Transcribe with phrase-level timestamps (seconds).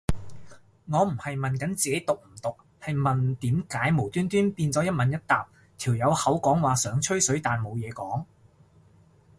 [0.89, 8.25] 我唔係問緊自己毒唔毒，係問點解無端端變咗一問一答，條友口講話想吹水但冇嘢講